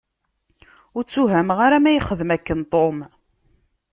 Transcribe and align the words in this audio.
Ur 0.97 1.03
ttuhumeɣ 1.05 1.59
ara 1.65 1.77
ma 1.83 1.91
ixdem 1.93 2.31
akken 2.35 2.59
Tom. 2.71 2.97